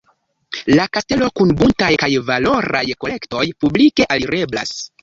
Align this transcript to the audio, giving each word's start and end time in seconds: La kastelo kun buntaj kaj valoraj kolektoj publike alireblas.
La 0.71 0.87
kastelo 0.97 1.27
kun 1.41 1.53
buntaj 1.61 1.91
kaj 2.05 2.11
valoraj 2.33 2.85
kolektoj 3.05 3.47
publike 3.63 4.15
alireblas. 4.19 4.79